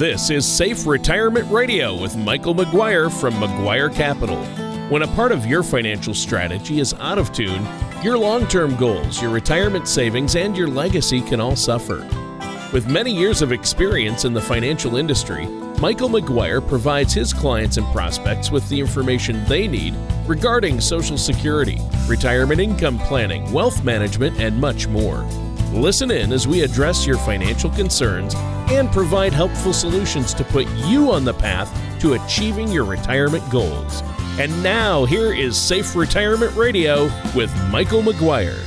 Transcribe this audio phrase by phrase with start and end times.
[0.00, 4.42] This is Safe Retirement Radio with Michael McGuire from McGuire Capital.
[4.88, 7.68] When a part of your financial strategy is out of tune,
[8.02, 11.98] your long term goals, your retirement savings, and your legacy can all suffer.
[12.72, 15.46] With many years of experience in the financial industry,
[15.82, 19.94] Michael McGuire provides his clients and prospects with the information they need
[20.26, 25.18] regarding Social Security, retirement income planning, wealth management, and much more.
[25.74, 28.34] Listen in as we address your financial concerns
[28.70, 31.68] and provide helpful solutions to put you on the path
[32.00, 34.02] to achieving your retirement goals.
[34.38, 38.62] And now, here is Safe Retirement Radio with Michael McGuire.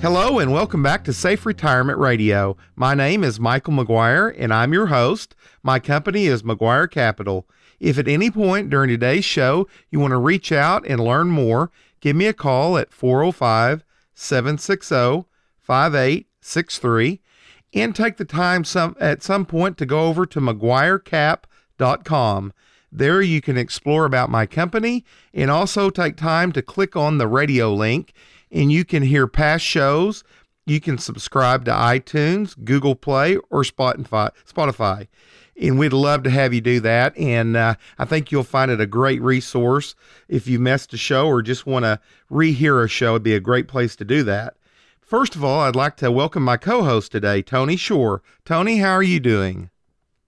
[0.00, 2.56] Hello, and welcome back to Safe Retirement Radio.
[2.76, 5.34] My name is Michael McGuire, and I'm your host.
[5.62, 7.48] My company is McGuire Capital.
[7.80, 11.72] If at any point during today's show you want to reach out and learn more,
[12.00, 13.84] give me a call at 405
[14.14, 15.24] 760
[15.60, 17.20] 5863
[17.76, 22.52] and take the time some at some point to go over to mcguirecap.com.
[22.90, 27.28] There you can explore about my company and also take time to click on the
[27.28, 28.14] radio link
[28.50, 30.24] and you can hear past shows.
[30.64, 35.08] You can subscribe to iTunes, Google Play, or Spotify.
[35.60, 37.16] And we'd love to have you do that.
[37.18, 39.94] And uh, I think you'll find it a great resource.
[40.28, 42.00] If you missed a show or just want to
[42.30, 44.56] rehear a show, it'd be a great place to do that.
[45.06, 48.22] First of all, I'd like to welcome my co host today, Tony Shore.
[48.44, 49.70] Tony, how are you doing?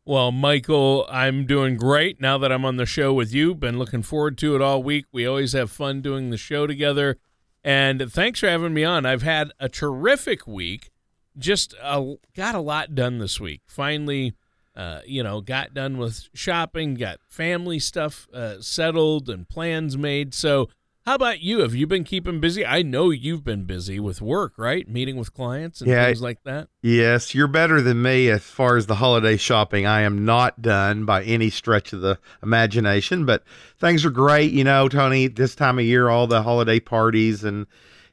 [0.04, 3.56] Well, Michael, I'm doing great now that I'm on the show with you.
[3.56, 5.06] Been looking forward to it all week.
[5.10, 7.18] We always have fun doing the show together.
[7.64, 9.04] And thanks for having me on.
[9.04, 10.90] I've had a terrific week.
[11.36, 13.62] Just uh, got a lot done this week.
[13.66, 14.34] Finally,
[14.76, 20.34] uh, you know, got done with shopping, got family stuff uh, settled and plans made.
[20.34, 20.68] So
[21.08, 21.60] how about you?
[21.60, 22.66] Have you been keeping busy?
[22.66, 24.86] I know you've been busy with work, right?
[24.86, 26.68] Meeting with clients and yeah, things like that.
[26.82, 29.86] Yes, you're better than me as far as the holiday shopping.
[29.86, 33.42] I am not done by any stretch of the imagination, but
[33.78, 34.52] things are great.
[34.52, 37.66] You know, Tony, this time of year, all the holiday parties and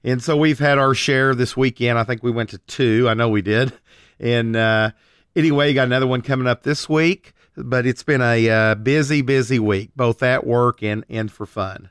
[0.05, 1.99] and so we've had our share this weekend.
[1.99, 3.09] I think we went to two.
[3.09, 3.73] I know we did.
[4.21, 4.91] And uh,
[5.35, 7.33] anyway, got another one coming up this week.
[7.57, 11.89] But it's been a uh, busy, busy week, both at work and and for fun.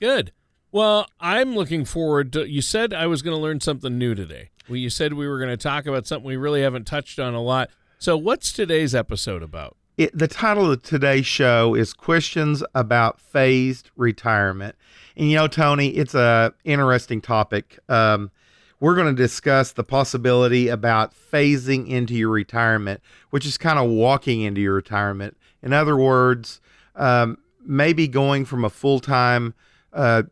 [0.00, 0.32] Good.
[0.76, 2.46] Well, I'm looking forward to.
[2.46, 4.50] You said I was going to learn something new today.
[4.68, 7.32] Well, you said we were going to talk about something we really haven't touched on
[7.32, 7.70] a lot.
[7.98, 9.74] So, what's today's episode about?
[9.96, 14.76] It, the title of today's show is Questions About Phased Retirement.
[15.16, 17.78] And you know, Tony, it's a interesting topic.
[17.88, 18.30] Um,
[18.78, 23.00] we're going to discuss the possibility about phasing into your retirement,
[23.30, 25.38] which is kind of walking into your retirement.
[25.62, 26.60] In other words,
[26.96, 29.54] um, maybe going from a full time
[29.96, 30.24] uh,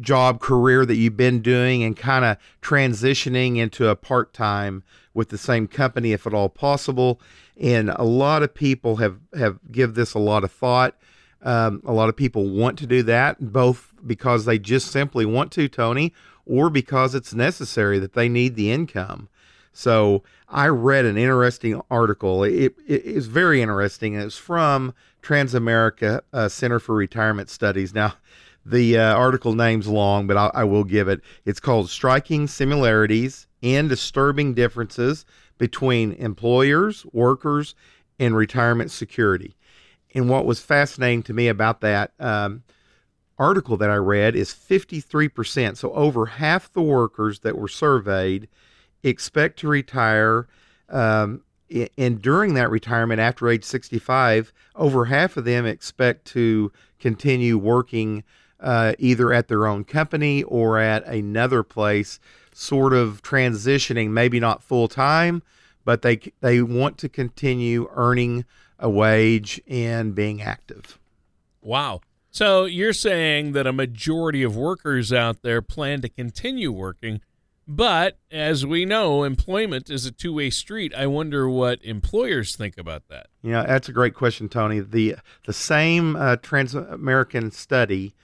[0.00, 4.82] job career that you've been doing and kind of transitioning into a part time
[5.14, 7.20] with the same company if at all possible.
[7.56, 10.96] And a lot of people have have give this a lot of thought.
[11.42, 15.52] Um, a lot of people want to do that, both because they just simply want
[15.52, 16.12] to, Tony,
[16.46, 19.28] or because it's necessary that they need the income.
[19.72, 22.42] So I read an interesting article.
[22.42, 24.14] It, it is very interesting.
[24.14, 27.94] It's from Transamerica uh, Center for Retirement Studies.
[27.94, 28.14] Now,
[28.70, 31.20] the uh, article name's long, but I'll, I will give it.
[31.44, 35.24] It's called Striking Similarities and Disturbing Differences
[35.56, 37.74] Between Employers, Workers,
[38.18, 39.56] and Retirement Security.
[40.14, 42.62] And what was fascinating to me about that um,
[43.38, 45.76] article that I read is 53%.
[45.76, 48.48] So over half the workers that were surveyed
[49.02, 50.46] expect to retire.
[50.88, 51.42] Um,
[51.98, 58.24] and during that retirement after age 65, over half of them expect to continue working
[58.60, 62.18] uh, either at their own company or at another place,
[62.52, 65.42] sort of transitioning, maybe not full time,
[65.84, 68.44] but they they want to continue earning
[68.78, 70.98] a wage and being active.
[71.62, 72.00] Wow.
[72.30, 77.20] So you're saying that a majority of workers out there plan to continue working,
[77.66, 80.94] but as we know, employment is a two-way street.
[80.94, 83.28] I wonder what employers think about that.
[83.42, 84.80] Yeah, that's a great question, Tony.
[84.80, 85.16] The
[85.46, 88.14] the same uh, Transamerican study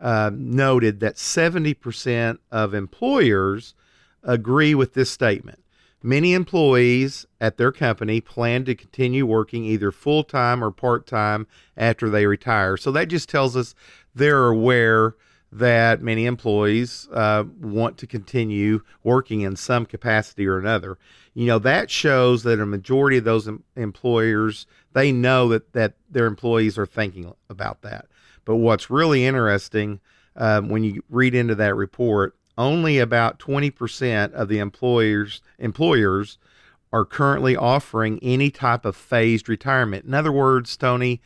[0.00, 3.74] uh, noted that 70% of employers
[4.22, 5.62] agree with this statement.
[6.02, 11.46] Many employees at their company plan to continue working either full time or part time
[11.76, 12.76] after they retire.
[12.76, 13.74] So that just tells us
[14.14, 15.16] they're aware
[15.50, 20.98] that many employees uh, want to continue working in some capacity or another.
[21.32, 25.94] You know that shows that a majority of those em- employers they know that that
[26.10, 28.06] their employees are thinking about that.
[28.44, 30.00] But what's really interesting
[30.36, 36.38] um, when you read into that report, only about 20% of the employers employers
[36.92, 40.04] are currently offering any type of phased retirement.
[40.04, 41.20] In other words, Tony,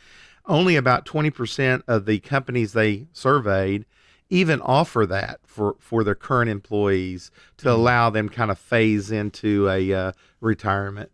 [0.47, 3.85] only about 20% of the companies they surveyed
[4.31, 7.81] even offer that for, for their current employees to mm-hmm.
[7.81, 11.11] allow them kind of phase into a uh, retirement.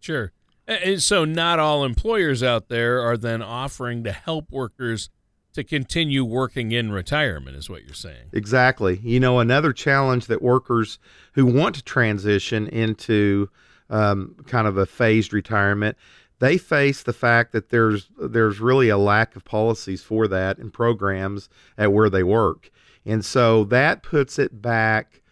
[0.00, 0.32] Sure.
[0.68, 5.08] And so, not all employers out there are then offering to help workers
[5.54, 8.28] to continue working in retirement, is what you're saying.
[8.32, 9.00] Exactly.
[9.02, 10.98] You know, another challenge that workers
[11.32, 13.48] who want to transition into
[13.88, 15.96] um, kind of a phased retirement,
[16.38, 20.70] they face the fact that there's there's really a lack of policies for that and
[20.70, 21.48] programs
[21.78, 22.70] at where they work,
[23.06, 25.22] and so that puts it back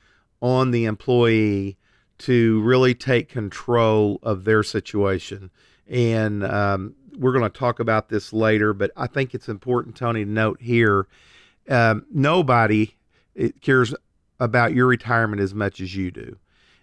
[0.40, 1.76] on the employee
[2.18, 5.50] to really take control of their situation.
[5.88, 10.24] And um, we're going to talk about this later, but I think it's important, Tony,
[10.24, 11.06] to note here
[11.68, 12.94] um, nobody
[13.60, 13.94] cares
[14.38, 16.36] about your retirement as much as you do.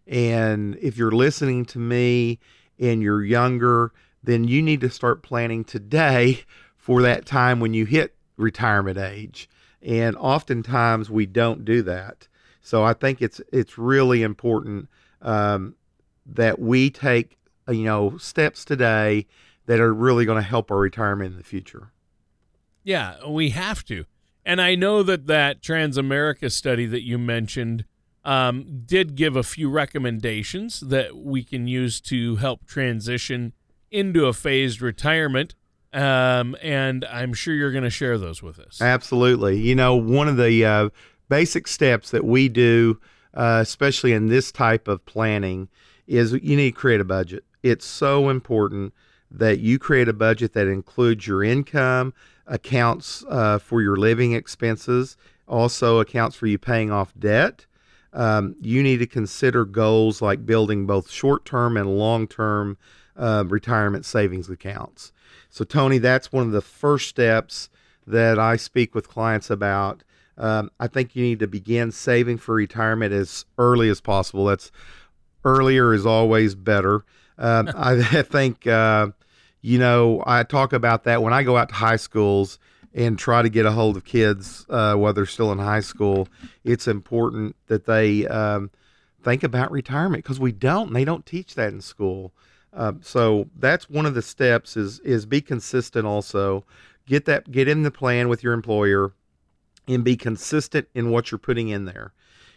[0.07, 2.39] And if you're listening to me
[2.79, 3.91] and you're younger,
[4.23, 6.41] then you need to start planning today
[6.75, 9.49] for that time when you hit retirement age.
[9.81, 12.27] And oftentimes we don't do that.
[12.61, 14.87] So I think it's it's really important
[15.23, 15.75] um,
[16.25, 17.37] that we take
[17.67, 19.25] you know steps today
[19.65, 21.91] that are really going to help our retirement in the future.
[22.83, 24.05] Yeah, we have to.
[24.45, 27.85] And I know that that Transamerica study that you mentioned
[28.25, 33.53] um, did give a few recommendations that we can use to help transition
[33.91, 35.55] into a phased retirement.
[35.93, 38.81] Um, and I'm sure you're going to share those with us.
[38.81, 39.59] Absolutely.
[39.59, 40.89] You know, one of the uh,
[41.29, 42.99] basic steps that we do
[43.33, 45.69] uh, especially in this type of planning,
[46.07, 47.43] is you need to create a budget.
[47.61, 48.93] It's so important
[49.31, 52.13] that you create a budget that includes your income,
[52.45, 57.65] accounts uh, for your living expenses, also accounts for you paying off debt.
[58.13, 62.77] Um, you need to consider goals like building both short term and long term
[63.17, 65.11] uh, retirement savings accounts.
[65.49, 67.69] So, Tony, that's one of the first steps
[68.05, 70.03] that I speak with clients about
[70.37, 74.45] um, I think you need to begin saving for retirement as early as possible.
[74.45, 74.71] That's
[75.45, 77.05] earlier is always better.
[77.37, 79.09] Um, I, think, uh,
[79.61, 82.59] you know, I talk about that when I go out to high schools
[82.93, 86.27] and try to get a hold of kids uh, while they're still in high school.
[86.63, 88.69] It's important that they um,
[89.23, 90.87] think about retirement because we don't.
[90.87, 92.33] And they don't teach that in school.
[92.71, 96.05] Uh, so that's one of the steps is is be consistent.
[96.05, 96.65] Also,
[97.05, 99.13] get that get in the plan with your employer
[99.87, 102.13] and be consistent in what you're putting in there.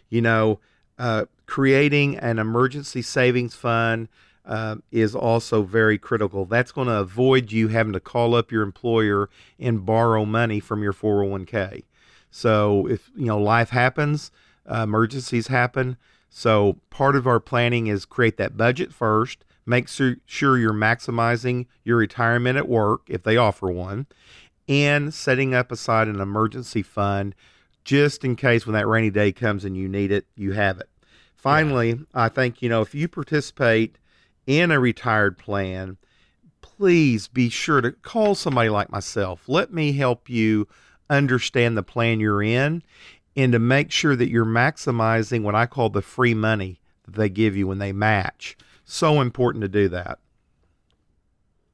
[0.09, 0.59] You know,
[0.97, 4.07] uh, creating an emergency savings fund
[4.45, 6.45] uh, is also very critical.
[6.45, 9.29] That's going to avoid you having to call up your employer
[9.59, 11.83] and borrow money from your 401k.
[12.31, 14.31] So if you know life happens,
[14.69, 15.97] uh, emergencies happen.
[16.29, 19.43] So part of our planning is create that budget first.
[19.65, 24.05] Make sure, sure you're maximizing your retirement at work if they offer one,
[24.67, 27.35] and setting up aside an emergency fund
[27.83, 30.89] just in case when that rainy day comes and you need it, you have it.
[31.35, 31.95] Finally, yeah.
[32.13, 33.97] I think, you know, if you participate
[34.45, 35.97] in a retired plan,
[36.61, 39.47] please be sure to call somebody like myself.
[39.47, 40.67] Let me help you
[41.09, 42.83] understand the plan you're in
[43.35, 47.29] and to make sure that you're maximizing what I call the free money that they
[47.29, 48.57] give you when they match.
[48.83, 50.19] So important to do that.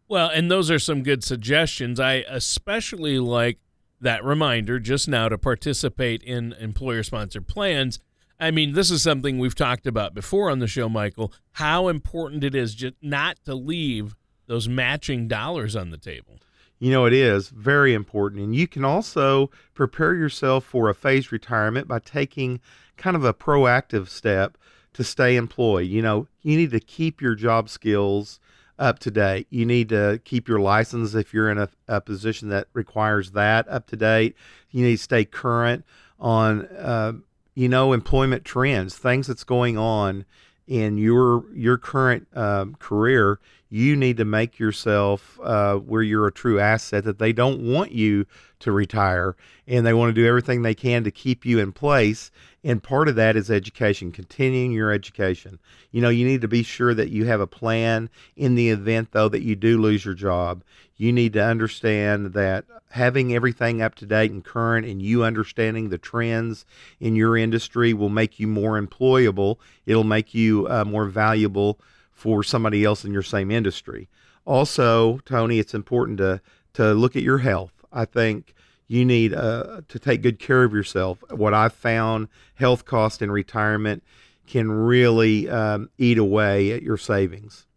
[0.08, 2.00] Well, and those are some good suggestions.
[2.00, 3.60] I especially like
[4.02, 8.00] that reminder just now to participate in employer sponsored plans.
[8.40, 12.44] I mean, this is something we've talked about before on the show, Michael, how important
[12.44, 14.16] it is just not to leave
[14.48, 16.40] those matching dollars on the table.
[16.80, 18.42] You know, it is very important.
[18.42, 22.60] And you can also prepare yourself for a phased retirement by taking
[22.98, 24.58] kind of a proactive step
[24.94, 25.88] to stay employed.
[25.88, 28.42] You know, you need to keep your job skills
[28.80, 29.48] up to date.
[29.50, 33.68] You need to keep your license if you're in a, a position that requires that
[33.68, 34.36] up to date.
[34.72, 35.86] You need to stay current
[36.20, 37.14] on, uh,
[37.54, 40.26] you know, employment trends, things that's going on
[40.68, 43.40] in your your current um, career.
[43.74, 47.06] You need to make yourself uh, where you're a true asset.
[47.06, 48.28] That they don't want you
[48.60, 52.30] to retire, and they want to do everything they can to keep you in place.
[52.64, 55.58] And part of that is education, continuing your education.
[55.90, 59.10] You know, you need to be sure that you have a plan in the event,
[59.12, 60.64] though, that you do lose your job.
[60.96, 65.90] You need to understand that having everything up to date and current and you understanding
[65.90, 66.64] the trends
[67.00, 69.58] in your industry will make you more employable.
[69.88, 71.80] It'll make you uh, more valuable
[72.24, 74.08] for somebody else in your same industry.
[74.46, 76.40] Also, Tony, it's important to,
[76.72, 77.74] to look at your health.
[77.92, 78.54] I think
[78.88, 81.22] you need uh, to take good care of yourself.
[81.32, 84.04] What I've found health cost in retirement
[84.48, 87.68] can really um, eat away at your savings.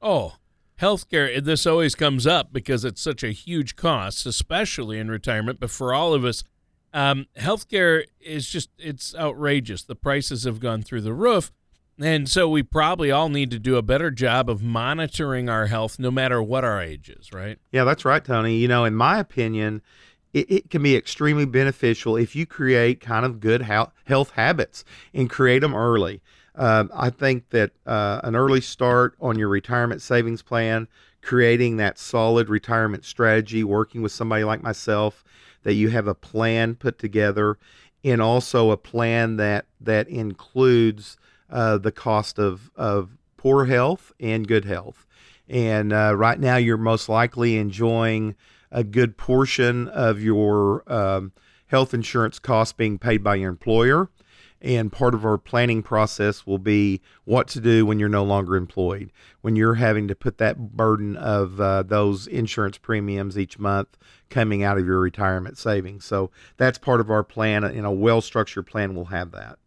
[0.00, 0.36] Oh,
[0.80, 5.58] healthcare, this always comes up because it's such a huge cost, especially in retirement.
[5.58, 6.44] But for all of us,
[6.94, 9.82] um, healthcare is just, it's outrageous.
[9.82, 11.50] The prices have gone through the roof.
[12.00, 15.98] And so we probably all need to do a better job of monitoring our health
[15.98, 17.58] no matter what our age is, right?
[17.72, 18.56] Yeah, that's right, Tony.
[18.56, 19.82] You know, in my opinion,
[20.32, 25.28] it, it can be extremely beneficial if you create kind of good health habits and
[25.28, 26.20] create them early.
[26.54, 30.88] Um, I think that uh, an early start on your retirement savings plan,
[31.22, 35.24] creating that solid retirement strategy, working with somebody like myself,
[35.62, 37.58] that you have a plan put together,
[38.04, 41.16] and also a plan that that includes
[41.50, 45.06] uh, the cost of of poor health and good health.
[45.48, 48.34] And uh, right now, you're most likely enjoying
[48.70, 51.32] a good portion of your um,
[51.68, 54.10] health insurance costs being paid by your employer
[54.60, 58.56] and part of our planning process will be what to do when you're no longer
[58.56, 63.96] employed, when you're having to put that burden of uh, those insurance premiums each month
[64.30, 66.04] coming out of your retirement savings.
[66.04, 67.62] So that's part of our plan.
[67.64, 69.58] In a well structured plan, we'll have that.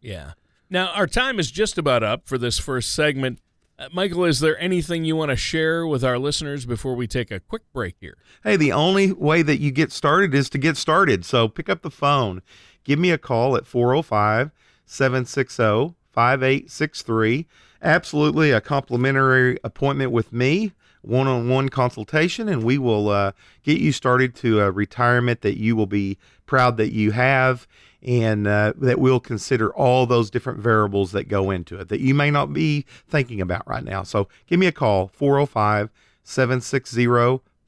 [0.00, 0.32] Yeah.
[0.72, 3.40] Now, our time is just about up for this first segment.
[3.76, 7.32] Uh, Michael, is there anything you want to share with our listeners before we take
[7.32, 8.16] a quick break here?
[8.44, 11.24] Hey, the only way that you get started is to get started.
[11.24, 12.42] So pick up the phone
[12.84, 14.52] give me a call at 405
[14.86, 17.46] 760 5863.
[17.82, 20.72] Absolutely a complimentary appointment with me,
[21.02, 25.58] one on one consultation, and we will uh, get you started to a retirement that
[25.58, 27.66] you will be proud that you have
[28.02, 32.14] and uh, that we'll consider all those different variables that go into it that you
[32.14, 34.02] may not be thinking about right now.
[34.02, 35.90] So give me a call, 405
[36.22, 37.06] 760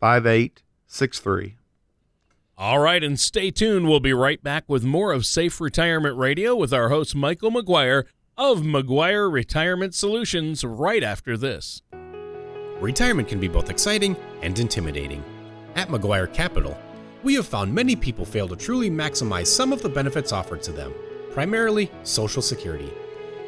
[0.01, 1.57] 5863.
[2.59, 3.89] All right, and stay tuned.
[3.89, 8.05] We'll be right back with more of Safe Retirement Radio with our host, Michael McGuire
[8.37, 11.83] of McGuire Retirement Solutions, right after this.
[12.81, 15.25] Retirement can be both exciting and intimidating.
[15.75, 16.77] At McGuire Capital,
[17.23, 20.73] we have found many people fail to truly maximize some of the benefits offered to
[20.73, 20.93] them,
[21.31, 22.93] primarily Social Security.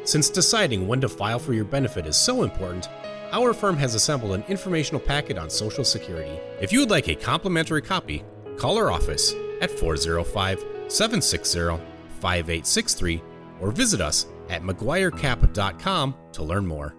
[0.03, 2.89] Since deciding when to file for your benefit is so important,
[3.31, 6.39] our firm has assembled an informational packet on Social Security.
[6.61, 8.23] If you would like a complimentary copy,
[8.57, 11.83] call our office at 405 760
[12.19, 13.21] 5863
[13.59, 16.95] or visit us at McGuireCap.com to learn more.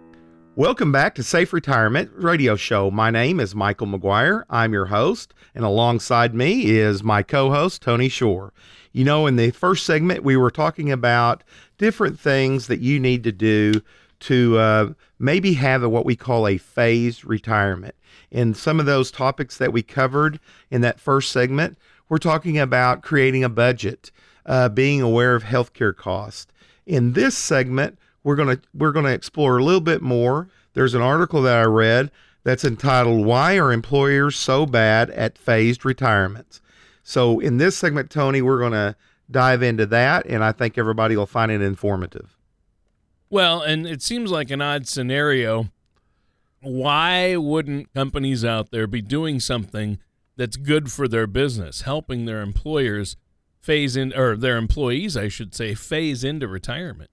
[0.58, 2.90] Welcome back to Safe Retirement Radio Show.
[2.90, 4.44] My name is Michael McGuire.
[4.48, 8.54] I'm your host, and alongside me is my co host, Tony Shore.
[8.90, 11.44] You know, in the first segment, we were talking about
[11.76, 13.82] different things that you need to do
[14.20, 17.94] to uh, maybe have a, what we call a phased retirement.
[18.30, 21.76] In some of those topics that we covered in that first segment,
[22.08, 24.10] we're talking about creating a budget,
[24.46, 26.46] uh, being aware of healthcare costs.
[26.86, 30.48] In this segment, we're gonna we're gonna explore a little bit more.
[30.74, 32.10] There's an article that I read
[32.42, 36.60] that's entitled "Why Are Employers So Bad at Phased Retirements?"
[37.04, 38.96] So in this segment, Tony, we're gonna
[39.30, 42.36] dive into that, and I think everybody will find it informative.
[43.30, 45.70] Well, and it seems like an odd scenario.
[46.62, 50.00] Why wouldn't companies out there be doing something
[50.36, 53.16] that's good for their business, helping their employers
[53.60, 57.10] phase in, or their employees, I should say, phase into retirement?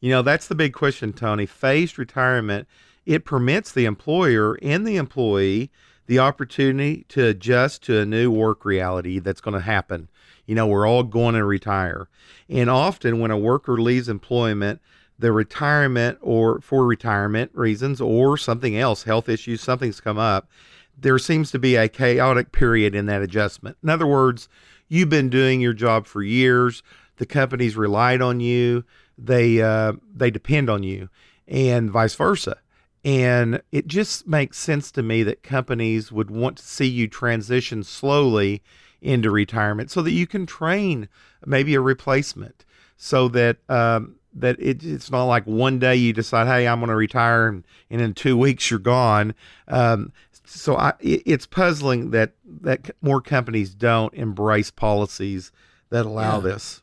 [0.00, 1.46] You know, that's the big question, Tony.
[1.46, 2.68] Phased retirement,
[3.04, 5.70] it permits the employer and the employee
[6.06, 10.08] the opportunity to adjust to a new work reality that's going to happen.
[10.46, 12.08] You know, we're all going to retire.
[12.48, 14.80] And often when a worker leaves employment,
[15.18, 20.48] the retirement or for retirement reasons or something else, health issues, something's come up,
[20.96, 23.76] there seems to be a chaotic period in that adjustment.
[23.82, 24.48] In other words,
[24.88, 26.82] you've been doing your job for years,
[27.16, 28.84] the company's relied on you,
[29.18, 31.08] they uh, they depend on you,
[31.46, 32.58] and vice versa.
[33.04, 37.84] And it just makes sense to me that companies would want to see you transition
[37.84, 38.62] slowly
[39.00, 41.08] into retirement so that you can train
[41.44, 42.64] maybe a replacement
[42.96, 46.88] so that um, that it, it's not like one day you decide, hey, I'm going
[46.88, 49.34] to retire, and, and, in two weeks you're gone.
[49.68, 50.12] Um,
[50.44, 52.32] so I, it, it's puzzling that
[52.62, 55.52] that more companies don't embrace policies
[55.90, 56.52] that allow yeah.
[56.52, 56.82] this.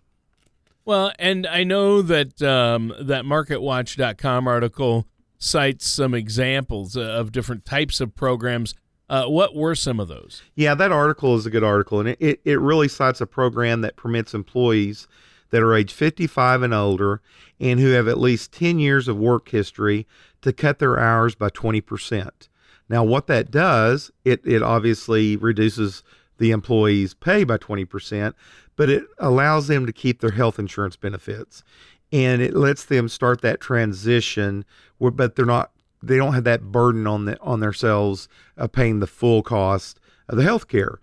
[0.85, 8.01] Well, and I know that um, that MarketWatch.com article cites some examples of different types
[8.01, 8.75] of programs.
[9.09, 10.41] Uh, what were some of those?
[10.55, 13.95] Yeah, that article is a good article, and it, it really cites a program that
[13.95, 15.07] permits employees
[15.51, 17.21] that are age 55 and older
[17.59, 20.07] and who have at least 10 years of work history
[20.41, 22.49] to cut their hours by 20%.
[22.89, 26.03] Now, what that does, it, it obviously reduces
[26.39, 28.33] the employee's pay by 20%,
[28.75, 31.63] but it allows them to keep their health insurance benefits.
[32.11, 34.63] and it lets them start that transition.
[34.99, 38.27] Where, but they're not they don't have that burden on the on themselves
[38.57, 39.99] of paying the full cost
[40.29, 40.99] of the health care.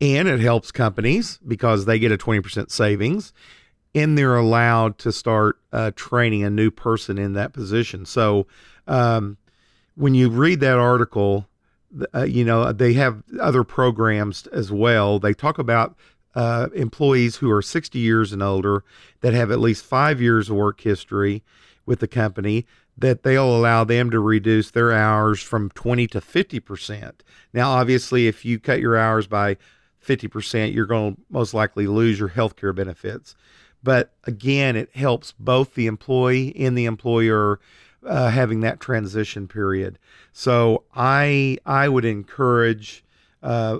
[0.00, 3.32] And it helps companies because they get a 20% savings
[3.94, 8.04] and they're allowed to start uh, training a new person in that position.
[8.04, 8.46] So
[8.86, 9.36] um,
[9.94, 11.46] when you read that article,
[12.12, 15.20] uh, you know, they have other programs as well.
[15.20, 15.96] They talk about
[16.34, 18.84] uh, employees who are 60 years and older
[19.20, 21.42] that have at least five years of work history
[21.86, 27.12] with the company that they'll allow them to reduce their hours from 20 to 50%.
[27.52, 29.56] Now, obviously, if you cut your hours by
[30.04, 33.34] 50%, you're going to most likely lose your health care benefits.
[33.82, 37.60] But again, it helps both the employee and the employer
[38.06, 39.98] uh, having that transition period.
[40.32, 43.04] So I I would encourage
[43.42, 43.78] uh,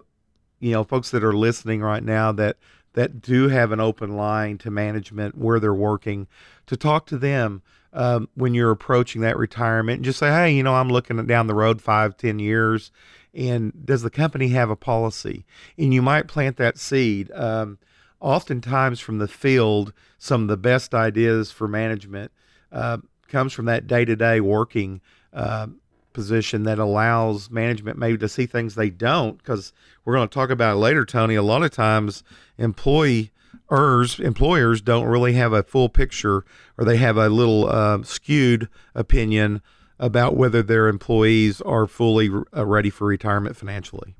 [0.64, 2.56] you know folks that are listening right now that
[2.94, 6.26] that do have an open line to management where they're working
[6.66, 10.62] to talk to them um, when you're approaching that retirement and just say hey you
[10.62, 12.90] know i'm looking down the road five ten years
[13.34, 15.44] and does the company have a policy?
[15.76, 17.30] And you might plant that seed.
[17.32, 17.78] Um,
[18.20, 22.32] oftentimes from the field some of the best ideas for management
[22.72, 25.00] uh, comes from that day-to-day working
[25.32, 25.66] uh,
[26.14, 29.72] position that allows management maybe to see things they don't because
[30.04, 31.34] we're going to talk about it later tony.
[31.34, 32.24] A lot of times
[32.56, 33.30] employees
[33.70, 36.44] employers don't really have a full picture
[36.78, 39.60] or they have a little uh, skewed opinion
[39.98, 44.16] about whether their employees are fully uh, ready for retirement financially.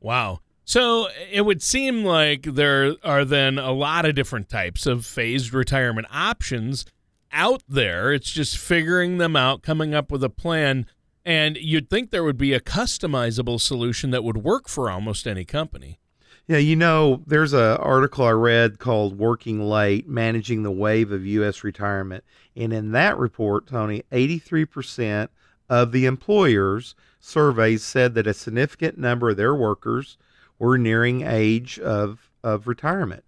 [0.00, 0.40] Wow.
[0.64, 5.52] So it would seem like there are then a lot of different types of phased
[5.52, 6.84] retirement options
[7.32, 8.12] out there.
[8.12, 10.86] It's just figuring them out, coming up with a plan.
[11.24, 15.44] And you'd think there would be a customizable solution that would work for almost any
[15.44, 15.98] company.
[16.46, 21.26] Yeah, you know, there's an article I read called Working Late Managing the Wave of
[21.26, 21.64] U.S.
[21.64, 22.22] Retirement.
[22.54, 25.28] And in that report, Tony, 83%
[25.68, 30.16] of the employers surveys said that a significant number of their workers
[30.60, 33.24] were nearing age of, of retirement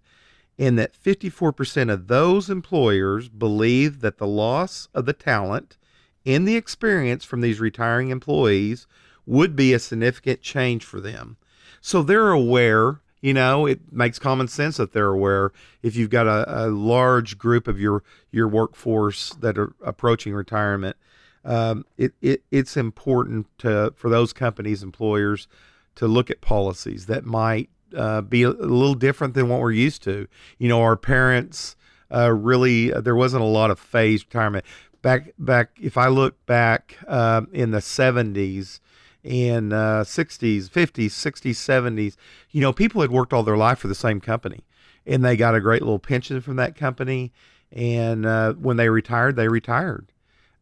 [0.59, 5.77] and that 54% of those employers believe that the loss of the talent
[6.25, 8.85] and the experience from these retiring employees
[9.25, 11.37] would be a significant change for them.
[11.79, 16.27] So they're aware, you know, it makes common sense that they're aware if you've got
[16.27, 20.97] a, a large group of your, your workforce that are approaching retirement.
[21.45, 25.47] Um, it, it, it's important to, for those companies, employers,
[25.95, 30.03] to look at policies that might uh, be a, little different than what we're used
[30.03, 30.27] to.
[30.57, 31.75] You know, our parents
[32.13, 34.65] uh, really uh, there wasn't a lot of phased retirement
[35.01, 35.33] back.
[35.37, 38.79] Back if I look back um, in the '70s
[39.23, 42.15] in uh, 60s, 50s, 60s, 70s,
[42.51, 44.63] you know, people had worked all their life for the same company,
[45.05, 47.31] and they got a great little pension from that company.
[47.71, 50.11] And uh, when they retired, they retired.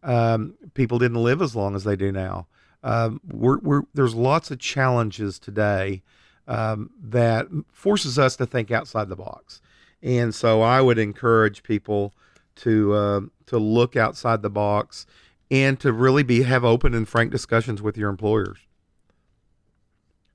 [0.03, 2.47] Um, people didn't live as long as they do now.
[2.83, 6.01] Um, we're, we're, there's lots of challenges today
[6.47, 9.61] um, that forces us to think outside the box.
[10.01, 12.13] And so I would encourage people
[12.57, 15.05] to uh, to look outside the box
[15.49, 18.59] and to really be have open and frank discussions with your employers.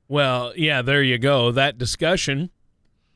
[0.09, 1.51] Well, yeah, there you go.
[1.53, 2.51] That discussion,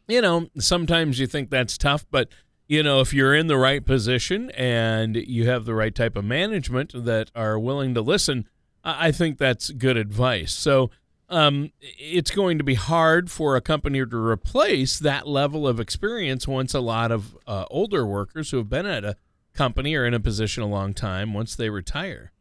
[0.09, 2.29] you know, sometimes you think that's tough, but
[2.69, 6.25] you know, if you're in the right position and you have the right type of
[6.25, 8.49] management that are willing to listen,
[8.83, 10.53] I think that's good advice.
[10.53, 10.91] So,
[11.29, 16.47] um, it's going to be hard for a company to replace that level of experience
[16.47, 19.17] once a lot of uh, older workers who have been at a
[19.55, 22.33] company or in a position a long time once they retire.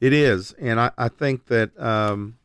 [0.00, 2.38] It is, and I, I think that um,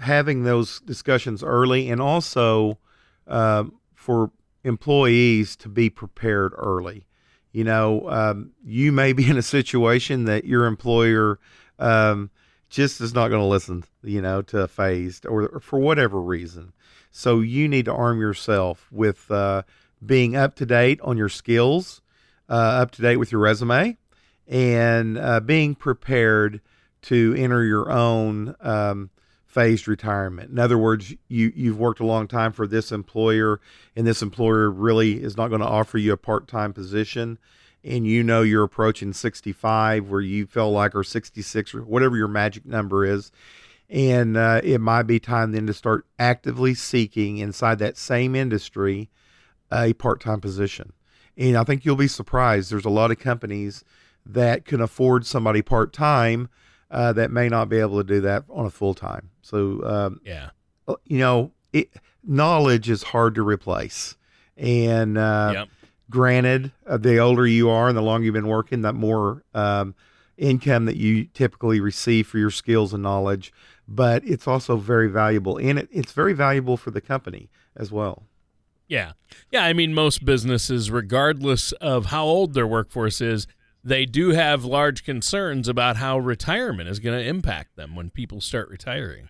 [0.00, 2.78] having those discussions early, and also
[3.26, 4.30] uh, for
[4.64, 7.06] employees to be prepared early.
[7.52, 11.38] You know, um, you may be in a situation that your employer
[11.78, 12.30] um,
[12.74, 16.72] just is not going to listen, you know, to phased or, or, for whatever reason.
[17.12, 19.62] So you need to arm yourself with uh,
[20.04, 22.02] being up to date on your skills,
[22.50, 23.96] uh, up to date with your resume,
[24.48, 26.60] and uh, being prepared
[27.02, 29.10] to enter your own um,
[29.46, 30.50] phased retirement.
[30.50, 33.60] In other words, you you've worked a long time for this employer,
[33.94, 37.38] and this employer really is not going to offer you a part time position
[37.84, 42.28] and you know you're approaching 65 where you feel like or 66 or whatever your
[42.28, 43.30] magic number is
[43.90, 49.10] and uh, it might be time then to start actively seeking inside that same industry
[49.70, 50.92] a part-time position.
[51.36, 53.84] And i think you'll be surprised there's a lot of companies
[54.24, 56.48] that can afford somebody part-time
[56.90, 59.30] uh, that may not be able to do that on a full-time.
[59.42, 60.50] So um, yeah.
[61.04, 61.90] you know it,
[62.22, 64.16] knowledge is hard to replace.
[64.56, 65.68] And uh, yep
[66.10, 69.94] granted, uh, the older you are and the longer you've been working, the more um,
[70.36, 73.52] income that you typically receive for your skills and knowledge.
[73.86, 78.24] But it's also very valuable, and it, it's very valuable for the company as well.
[78.88, 79.12] Yeah.
[79.50, 79.64] Yeah.
[79.64, 83.46] I mean, most businesses, regardless of how old their workforce is,
[83.82, 88.40] they do have large concerns about how retirement is going to impact them when people
[88.40, 89.28] start retiring.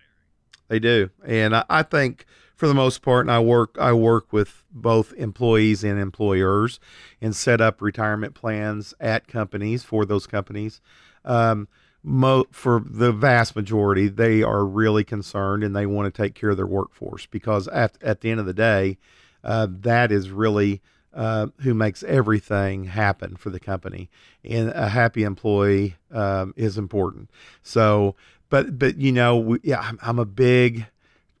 [0.67, 1.09] They do.
[1.25, 5.13] And I, I think for the most part, and I work I work with both
[5.13, 6.79] employees and employers
[7.21, 10.81] and set up retirement plans at companies for those companies.
[11.23, 11.67] Um,
[12.03, 16.51] mo- for the vast majority, they are really concerned and they want to take care
[16.51, 18.97] of their workforce because at at the end of the day,
[19.43, 20.81] uh, that is really
[21.13, 24.09] uh, who makes everything happen for the company.
[24.43, 27.29] And a happy employee um, is important.
[27.63, 28.15] So,
[28.49, 30.87] but but you know, we, yeah, I'm, I'm a big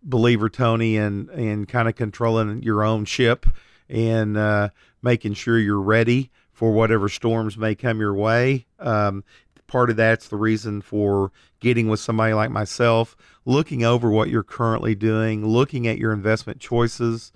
[0.05, 3.45] believer, Tony, in in kind of controlling your own ship
[3.89, 4.69] and uh,
[5.01, 8.65] making sure you're ready for whatever storms may come your way.
[8.79, 9.23] Um,
[9.67, 13.15] part of that's the reason for getting with somebody like myself,
[13.45, 17.31] looking over what you're currently doing, looking at your investment choices,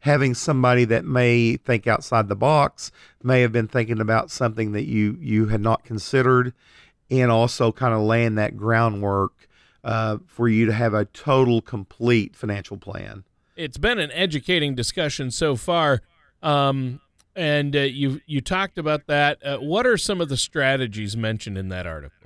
[0.00, 4.84] having somebody that may think outside the box, may have been thinking about something that
[4.84, 6.52] you you had not considered,
[7.10, 9.48] and also kind of laying that groundwork
[9.84, 13.24] uh, for you to have a total, complete financial plan.
[13.56, 16.02] It's been an educating discussion so far.
[16.42, 17.00] Um,
[17.36, 19.44] and uh, you you talked about that.
[19.44, 22.16] Uh, what are some of the strategies mentioned in that article?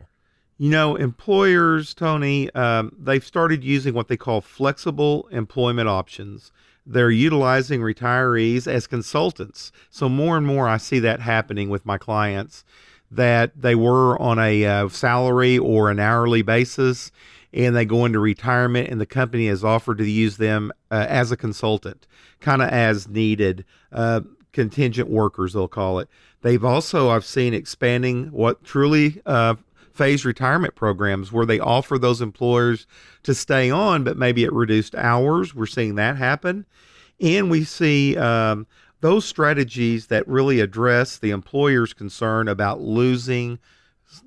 [0.57, 6.53] You know, employers, Tony, um, they've started using what they call flexible employment options.
[6.87, 9.73] They're utilizing retirees as consultants.
[9.90, 12.64] So more and more, I see that happening with my clients
[13.16, 17.11] that they were on a uh, salary or an hourly basis
[17.53, 21.31] and they go into retirement and the company has offered to use them uh, as
[21.31, 22.07] a consultant
[22.40, 24.20] kind of as needed uh,
[24.53, 26.09] contingent workers they'll call it.
[26.42, 29.55] They've also i've seen expanding what truly uh,
[29.92, 32.87] phased retirement programs where they offer those employers
[33.22, 35.55] to stay on but maybe at reduced hours.
[35.55, 36.66] We're seeing that happen.
[37.20, 38.66] And we see um,
[39.05, 43.59] those strategies that really address the employer's concern about losing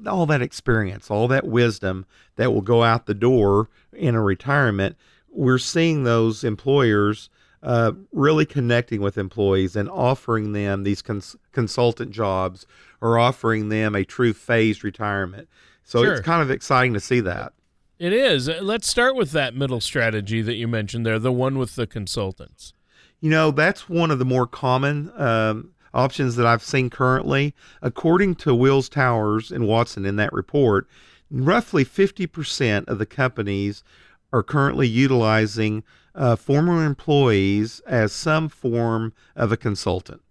[0.06, 4.96] all that experience, all that wisdom that will go out the door in a retirement,
[5.32, 7.32] we're seeing those employers
[7.64, 12.68] uh, really connecting with employees and offering them these cons- consultant jobs
[13.02, 15.50] or offering them a true phased retirement.
[15.84, 16.14] So sure.
[16.14, 17.52] it's kind of exciting to see that.
[17.98, 18.48] It is.
[18.48, 22.74] Let's start with that middle strategy that you mentioned there, the one with the consultants.
[23.20, 27.56] You know, that's one of the more common um, options that I've seen currently.
[27.82, 30.88] According to Willis Towers and Watson in that report,
[31.32, 33.84] roughly 50% of the companies
[34.32, 40.22] are currently utilizing uh, former employees as some form of a consultant.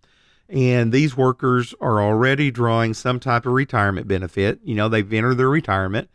[0.49, 4.61] And these workers are already drawing some type of retirement benefit.
[4.63, 6.09] You know, they've entered their retirement,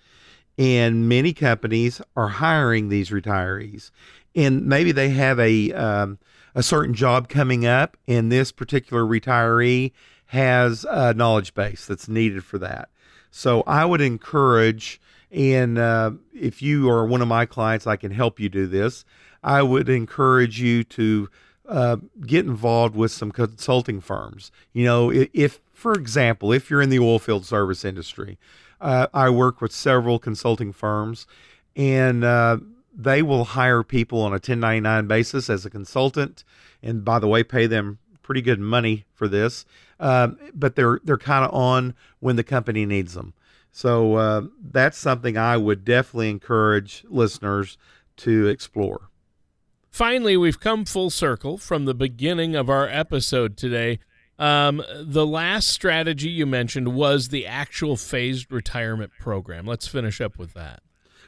[0.58, 3.92] and many companies are hiring these retirees.
[4.34, 6.20] And maybe they have a um,
[6.56, 9.92] a certain job coming up, and this particular retiree
[10.28, 12.90] has a knowledge base that's needed for that.
[13.32, 18.12] So I would encourage, and uh, if you are one of my clients, I can
[18.12, 19.06] help you do this.
[19.44, 21.30] I would encourage you to
[21.68, 24.52] uh, get involved with some consulting firms.
[24.74, 28.38] You know, if, for example, if you're in the oil field service industry,
[28.80, 31.28] uh, I work with several consulting firms,
[31.76, 32.58] and uh,
[32.94, 36.44] they will hire people on a 1099 basis as a consultant,
[36.84, 39.66] and by the way, pay them pretty good money for this.
[40.00, 43.34] Um, but they're they're kind of on when the company needs them.
[43.72, 47.78] So uh, that's something I would definitely encourage listeners
[48.18, 49.10] to explore.
[49.90, 54.00] Finally, we've come full circle from the beginning of our episode today.
[54.40, 59.66] Um, the last strategy you mentioned was the actual phased retirement program.
[59.68, 60.82] Let's finish up with that.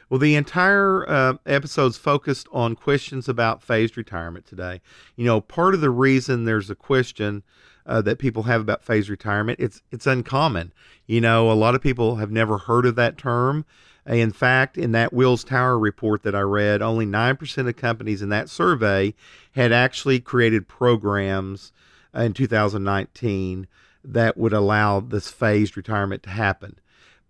[0.08, 4.80] Well, the entire uh, episode's focused on questions about phased retirement today.
[5.16, 7.42] You know, part of the reason there's a question
[7.86, 10.72] uh, that people have about phased retirement, it's it's uncommon.
[11.06, 13.64] You know, a lot of people have never heard of that term.
[14.06, 18.28] In fact, in that Willis Tower report that I read, only 9% of companies in
[18.28, 19.14] that survey
[19.52, 21.72] had actually created programs
[22.14, 23.66] in 2019
[24.04, 26.78] that would allow this phased retirement to happen.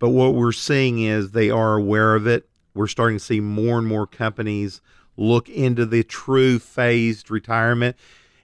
[0.01, 3.79] But what we're seeing is they are aware of it we're starting to see more
[3.79, 4.81] and more companies
[5.17, 7.97] look into the true phased retirement.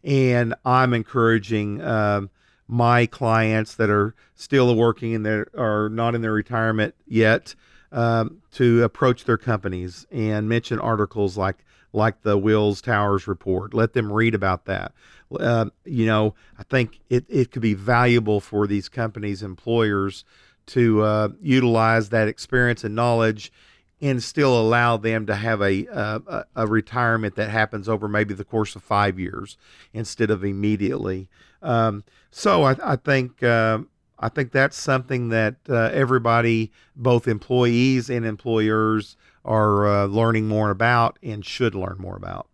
[0.02, 2.30] And I'm encouraging um,
[2.66, 7.54] my clients that are still working and that are not in their retirement yet
[7.92, 13.74] um, to approach their companies and mention articles like like the Willis Towers report.
[13.74, 14.92] Let them read about that.
[15.38, 20.24] Uh, you know, I think it, it could be valuable for these companies, employers,
[20.66, 23.52] to uh, utilize that experience and knowledge
[24.00, 28.44] and still allow them to have a, a, a retirement that happens over maybe the
[28.44, 29.56] course of five years
[29.92, 31.28] instead of immediately.
[31.62, 33.80] Um, so I, I think uh,
[34.18, 40.70] I think that's something that uh, everybody, both employees and employers, are uh, learning more
[40.70, 42.46] about and should learn more about.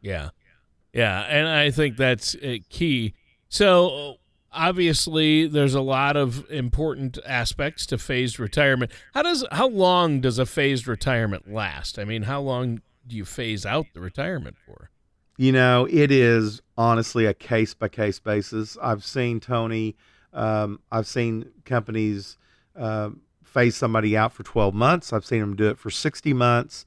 [0.00, 0.30] Yeah,
[0.92, 3.14] yeah, and I think that's uh, key.
[3.48, 4.16] So
[4.52, 8.90] obviously there's a lot of important aspects to phased retirement.
[9.14, 11.98] How does how long does a phased retirement last?
[11.98, 14.90] I mean, how long do you phase out the retirement for?
[15.36, 18.76] You know, it is honestly a case by case basis.
[18.82, 19.96] I've seen Tony,
[20.34, 22.36] um, I've seen companies
[22.76, 23.10] uh,
[23.42, 25.12] phase somebody out for 12 months.
[25.12, 26.84] I've seen them do it for 60 months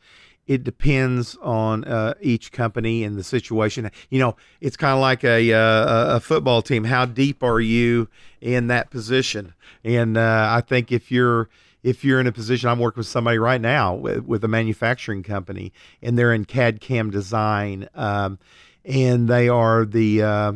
[0.48, 3.90] it depends on uh, each company and the situation.
[4.10, 6.86] You know, it's kind of like a, uh, a football team.
[6.86, 8.10] How deep are you
[8.42, 9.54] in that position?
[9.84, 11.50] And uh, I think if you're
[11.84, 15.22] if you're in a position, I'm working with somebody right now with, with a manufacturing
[15.22, 18.40] company, and they're in CAD CAM design, um,
[18.86, 20.54] and they are the uh,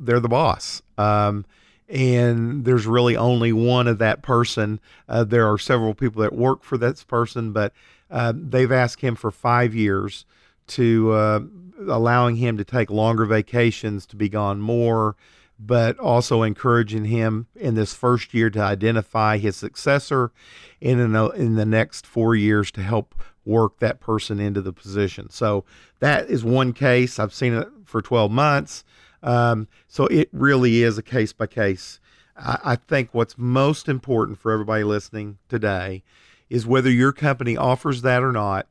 [0.00, 0.82] they're the boss.
[0.96, 1.44] Um,
[1.92, 4.80] and there's really only one of that person.
[5.08, 7.74] Uh, there are several people that work for this person, but
[8.10, 10.24] uh, they've asked him for five years
[10.68, 11.40] to uh,
[11.86, 15.16] allowing him to take longer vacations, to be gone more,
[15.60, 20.32] but also encouraging him in this first year to identify his successor,
[20.80, 24.72] and in, a, in the next four years to help work that person into the
[24.72, 25.28] position.
[25.28, 25.64] So
[26.00, 27.18] that is one case.
[27.18, 28.82] I've seen it for 12 months.
[29.22, 32.00] Um, so it really is a case by case.
[32.36, 36.02] I think what's most important for everybody listening today
[36.48, 38.66] is whether your company offers that or not,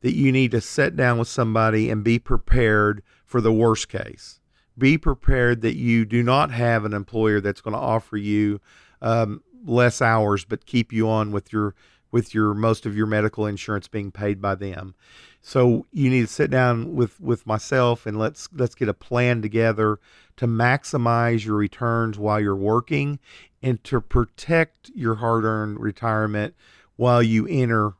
[0.00, 4.40] that you need to sit down with somebody and be prepared for the worst case.
[4.76, 8.60] Be prepared that you do not have an employer that's going to offer you
[9.00, 11.74] um, less hours but keep you on with your
[12.16, 14.94] with your most of your medical insurance being paid by them.
[15.42, 19.42] So you need to sit down with with myself and let's let's get a plan
[19.42, 19.98] together
[20.38, 23.18] to maximize your returns while you're working
[23.62, 26.54] and to protect your hard-earned retirement
[26.96, 27.92] while you enter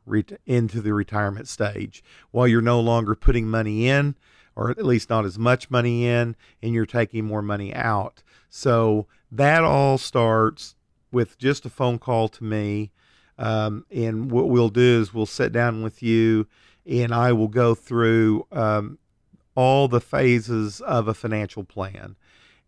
[0.47, 4.15] into the retirement stage, while you're no longer putting money in,
[4.55, 8.23] or at least not as much money in, and you're taking more money out.
[8.49, 10.73] So that all starts
[11.11, 12.91] with just a phone call to me.
[13.37, 16.47] Um, and what we'll do is we'll sit down with you
[16.85, 18.97] and I will go through um,
[19.55, 22.15] all the phases of a financial plan.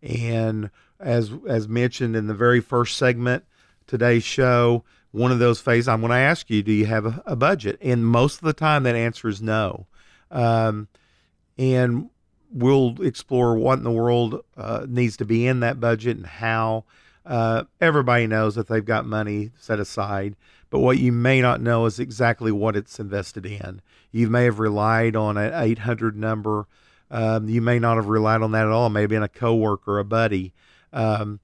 [0.02, 3.44] And as as mentioned in the very first segment
[3.86, 7.22] today's show, one of those phases, I'm going to ask you, do you have a,
[7.26, 7.78] a, budget?
[7.80, 9.86] And most of the time, that answer is no.
[10.30, 10.88] Um,
[11.58, 12.10] and
[12.52, 16.84] we'll explore what in the world uh, needs to be in that budget and how.
[17.26, 20.34] Uh, everybody knows that they've got money set aside,
[20.70, 23.82] but what you may not know is exactly what it's invested in.
[24.10, 26.66] You may have relied on an 800 number.
[27.10, 28.88] Um, you may not have relied on that at all.
[28.88, 30.52] Maybe in a coworker, a buddy.
[30.92, 31.40] Um,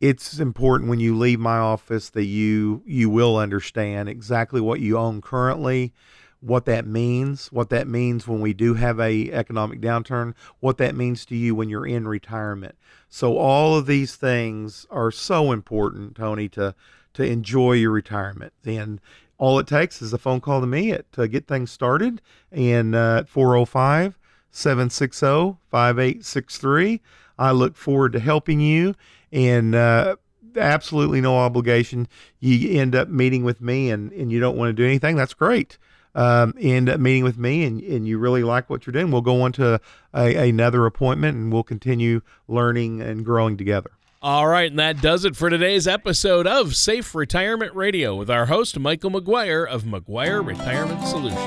[0.00, 4.96] it's important when you leave my office that you you will understand exactly what you
[4.96, 5.92] own currently
[6.40, 10.94] what that means what that means when we do have a economic downturn what that
[10.94, 12.74] means to you when you're in retirement
[13.10, 16.74] so all of these things are so important tony to
[17.14, 19.00] to enjoy your retirement and
[19.38, 22.20] all it takes is a phone call to me at, to get things started
[22.52, 24.18] and uh, 405
[24.50, 27.00] 760 5863
[27.38, 28.94] i look forward to helping you
[29.32, 30.16] and uh,
[30.56, 32.08] absolutely no obligation.
[32.38, 35.16] You end up meeting with me, and, and you don't want to do anything.
[35.16, 35.78] That's great.
[36.14, 39.10] Um, end up meeting with me, and, and you really like what you're doing.
[39.10, 39.80] We'll go on to
[40.12, 43.92] a, another appointment, and we'll continue learning and growing together.
[44.22, 48.44] All right, and that does it for today's episode of Safe Retirement Radio with our
[48.44, 51.38] host, Michael McGuire of McGuire Retirement Solutions.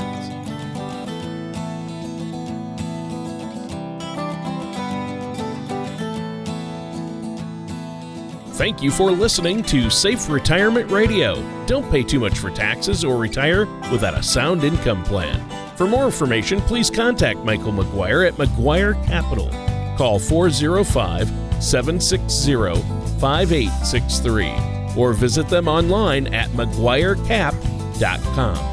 [8.57, 11.43] Thank you for listening to Safe Retirement Radio.
[11.67, 15.39] Don't pay too much for taxes or retire without a sound income plan.
[15.77, 19.49] For more information, please contact Michael McGuire at McGuire Capital.
[19.95, 22.81] Call 405 760
[23.19, 28.72] 5863 or visit them online at McGuireCap.com.